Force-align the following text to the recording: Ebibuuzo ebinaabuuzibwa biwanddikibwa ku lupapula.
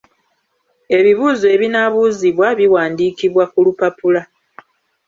Ebibuuzo 0.97 1.45
ebinaabuuzibwa 1.55 2.47
biwanddikibwa 2.59 3.43
ku 3.51 3.57
lupapula. 3.65 4.21